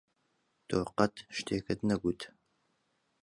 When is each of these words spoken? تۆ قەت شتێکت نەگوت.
تۆ 0.67 0.79
قەت 0.97 1.15
شتێکت 1.37 1.79
نەگوت. 1.89 2.21